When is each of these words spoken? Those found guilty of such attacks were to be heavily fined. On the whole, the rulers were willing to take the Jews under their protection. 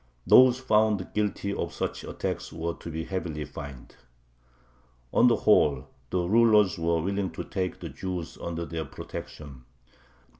Those 0.25 0.59
found 0.59 1.13
guilty 1.13 1.53
of 1.53 1.71
such 1.71 2.03
attacks 2.03 2.51
were 2.51 2.73
to 2.73 2.89
be 2.89 3.03
heavily 3.03 3.45
fined. 3.45 3.97
On 5.13 5.27
the 5.27 5.35
whole, 5.35 5.89
the 6.09 6.27
rulers 6.27 6.79
were 6.79 6.99
willing 7.03 7.29
to 7.33 7.43
take 7.43 7.79
the 7.79 7.89
Jews 7.89 8.35
under 8.41 8.65
their 8.65 8.85
protection. 8.85 9.63